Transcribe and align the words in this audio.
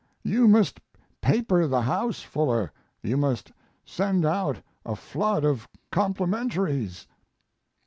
You 0.23 0.47
must 0.47 0.81
paper 1.21 1.67
the 1.67 1.81
house, 1.83 2.21
Fuller. 2.23 2.71
You 3.03 3.17
must 3.17 3.51
send 3.85 4.25
out 4.25 4.59
a 4.83 4.95
flood 4.95 5.45
of 5.45 5.67
complementaries." 5.91 7.05